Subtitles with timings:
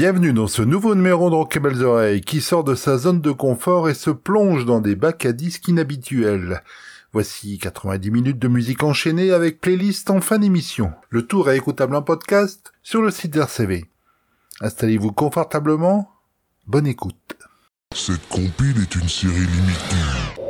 [0.00, 3.90] Bienvenue dans ce nouveau numéro de Rockables Oreilles qui sort de sa zone de confort
[3.90, 6.62] et se plonge dans des bacs à disques inhabituels.
[7.12, 10.90] Voici 90 minutes de musique enchaînée avec playlist en fin d'émission.
[11.10, 13.90] Le tour est écoutable en podcast sur le site RCV.
[14.62, 16.08] Installez-vous confortablement.
[16.66, 17.36] Bonne écoute.
[17.94, 20.49] Cette compile est une série limitée.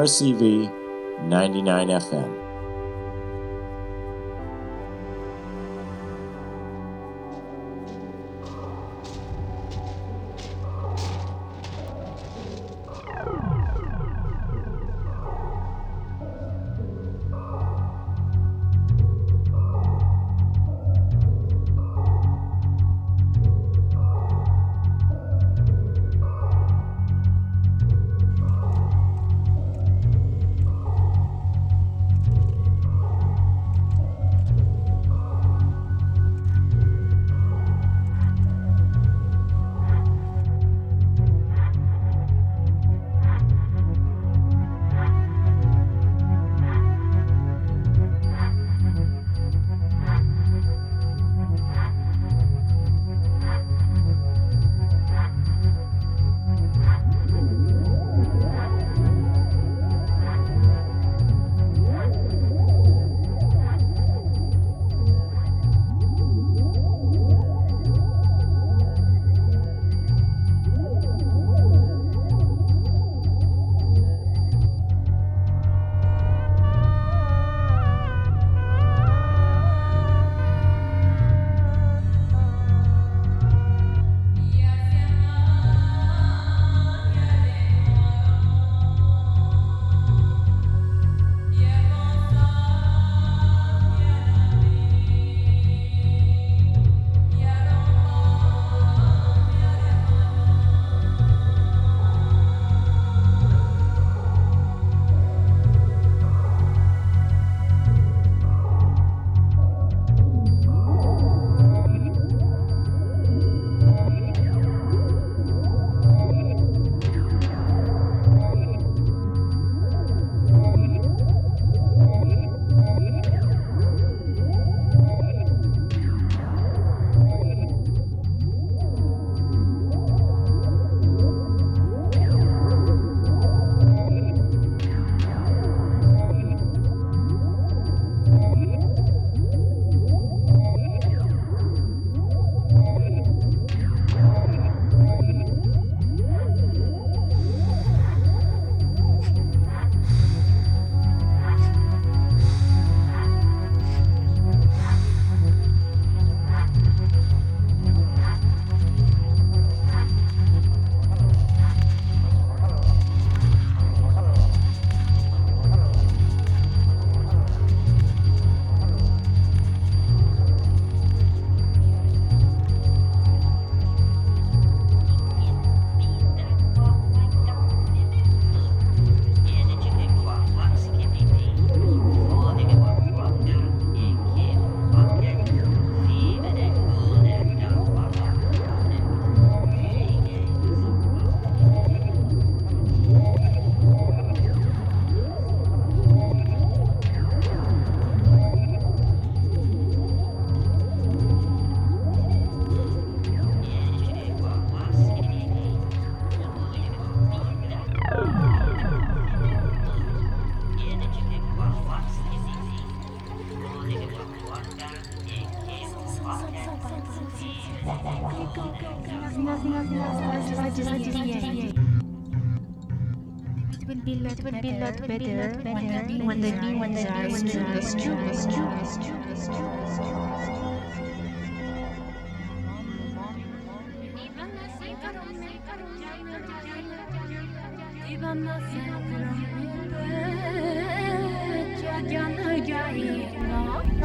[0.00, 0.72] RCV
[1.28, 2.39] 99 FM.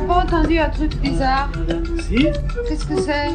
[0.07, 1.49] Pas entendu un truc bizarre.
[2.67, 3.31] Qu'est-ce que c'est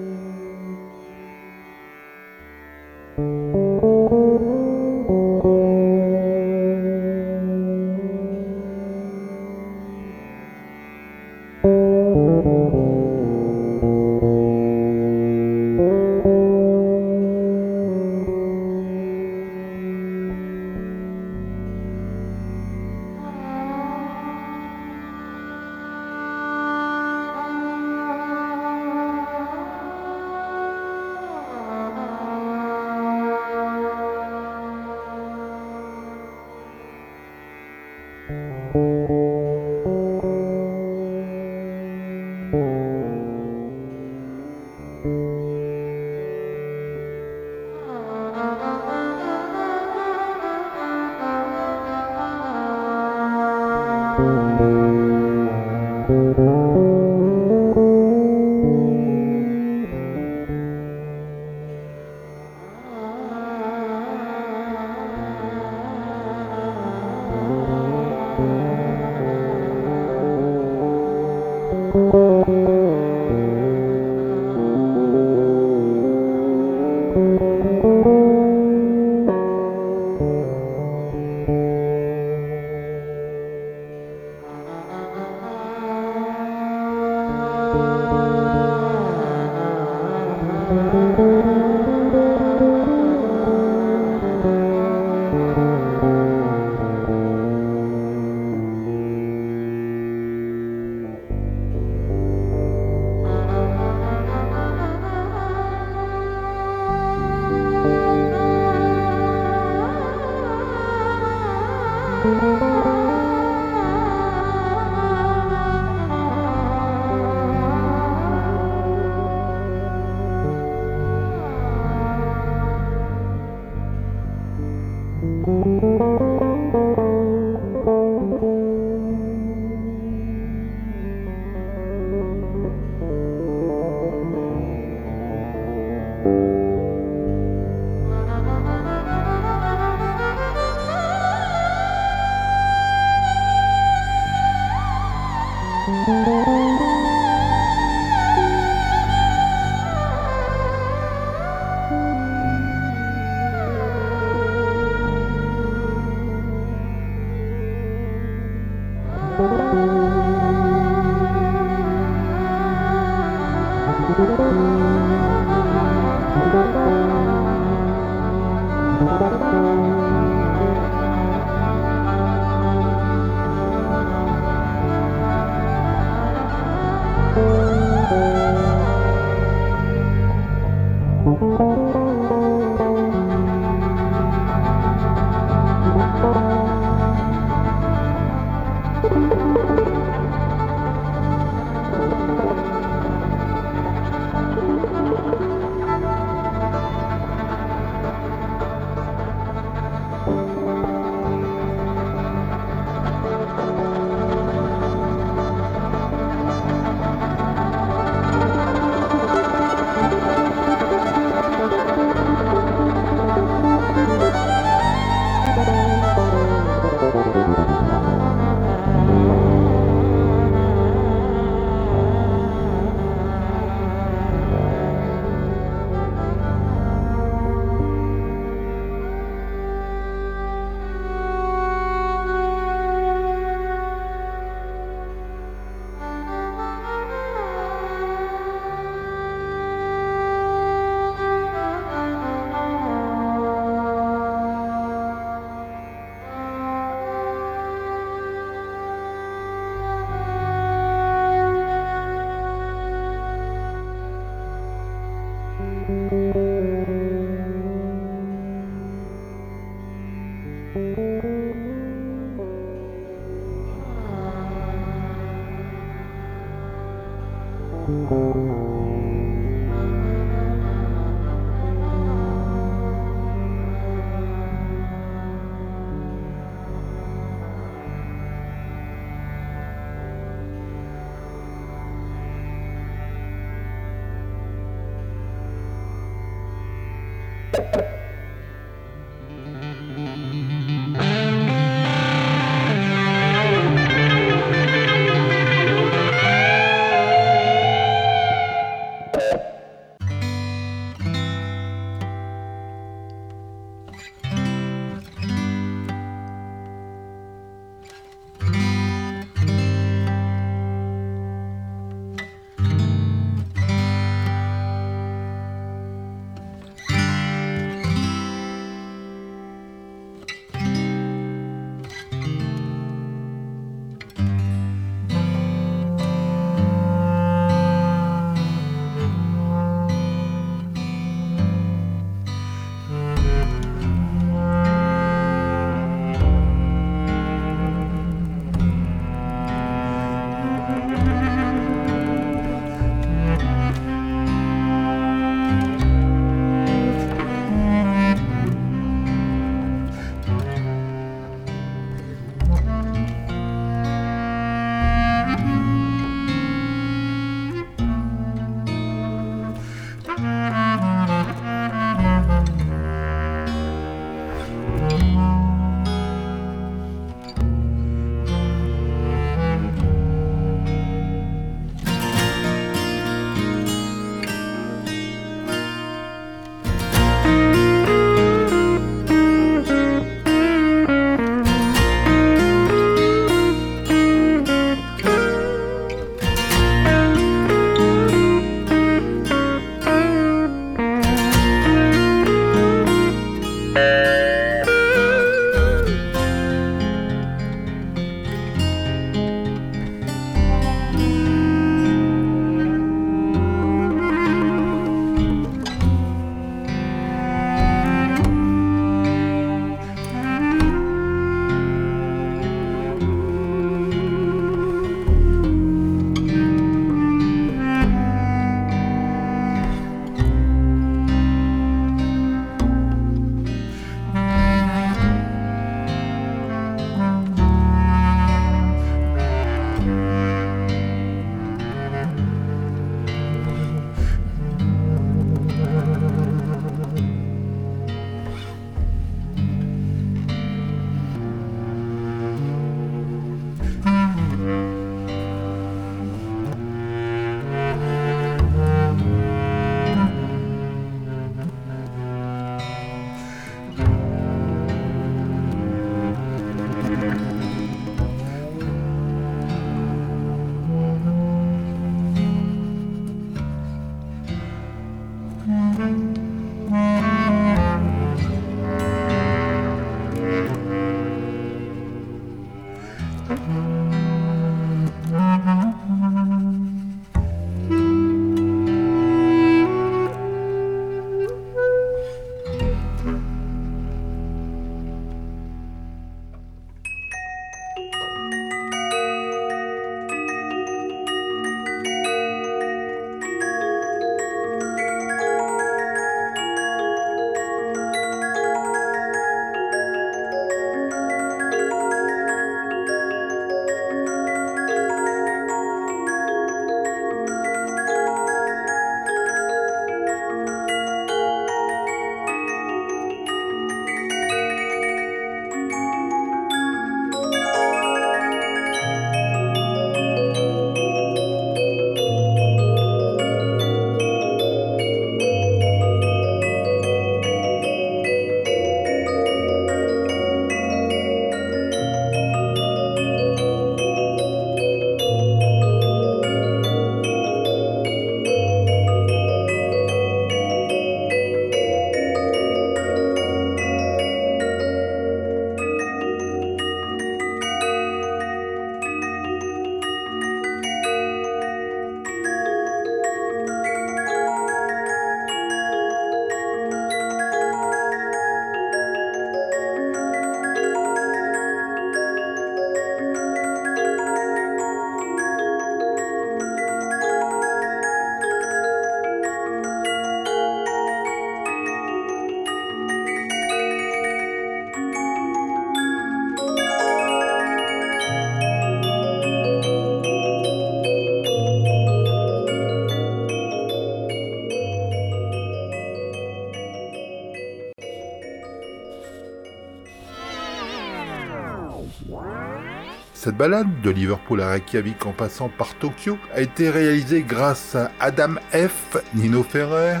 [593.30, 597.92] Cette balade, de Liverpool à Reykjavik en passant par Tokyo, a été réalisée grâce à
[598.00, 600.00] Adam F., Nino Ferrer,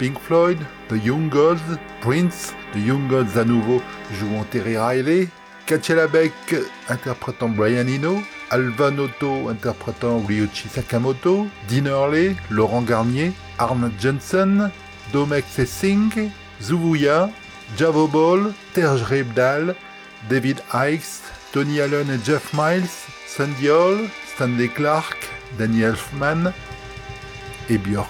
[0.00, 3.80] Pink Floyd, The Young Gods, Prince, The Young Gods à nouveau
[4.18, 5.28] jouant Terry Riley,
[5.66, 6.32] Katia Beck
[6.88, 8.18] interprétant Brian Eno,
[8.50, 8.98] Alvan
[9.48, 13.30] interprétant Ryuichi Sakamoto, Dean Hurley, Laurent Garnier,
[13.60, 14.72] Arne Jensen,
[15.12, 16.28] Domek Singh,
[16.60, 17.30] Zuvuya,
[17.78, 19.76] Javo Ball, Terj Rebdal,
[20.28, 21.23] David Ikes,
[21.54, 22.90] Tony Allen et Jeff Miles,
[23.28, 26.52] Sandy Hall, Stanley Clark, Danny Elfman
[27.70, 28.08] et Björk.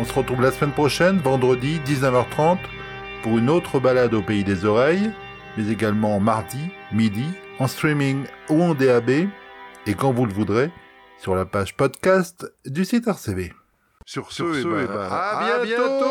[0.00, 2.56] On se retrouve la semaine prochaine, vendredi 19h30,
[3.22, 5.10] pour une autre balade au pays des oreilles,
[5.58, 7.26] mais également mardi, midi,
[7.58, 9.28] en streaming ou en DAB
[9.86, 10.70] et quand vous le voudrez,
[11.18, 13.52] sur la page podcast du site RCV.
[14.06, 16.04] Sur ce, eh ben, ben, à, bientôt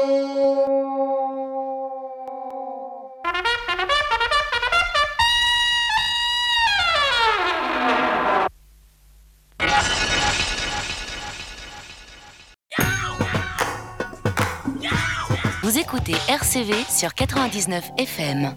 [15.62, 18.56] Vous écoutez RCV sur 99 FM.